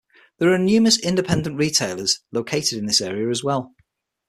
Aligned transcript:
There 0.39 0.51
are 0.51 0.57
numerous 0.57 0.97
independent 0.97 1.57
retailers 1.57 2.21
located 2.31 2.79
in 2.79 2.87
this 2.87 3.01
area 3.01 3.29
as 3.29 3.43
well. 3.43 3.75